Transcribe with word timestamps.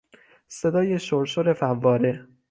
صدای 0.47 0.99
شرشر 0.99 1.53
فواره 1.53 2.27